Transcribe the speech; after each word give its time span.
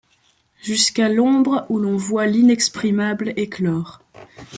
Jusqu’à 0.63 1.09
l’ombre 1.09 1.67
où 1.69 1.77
l’on 1.77 1.95
voit 1.95 2.25
l’inexprimable 2.25 3.33
éclore; 3.37 3.99